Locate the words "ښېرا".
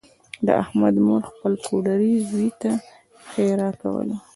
3.29-3.69